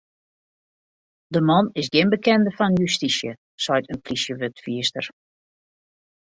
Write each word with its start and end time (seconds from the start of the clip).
De 1.33 1.39
man 1.49 1.65
is 1.81 1.87
gjin 1.93 2.11
bekende 2.13 2.51
fan 2.57 2.73
justysje, 2.83 3.31
seit 3.65 3.85
in 3.93 4.01
plysjewurdfierster. 4.05 5.05